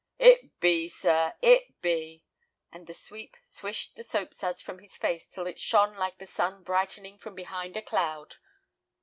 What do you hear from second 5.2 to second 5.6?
till it